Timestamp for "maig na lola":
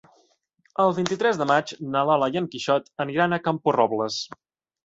1.51-2.31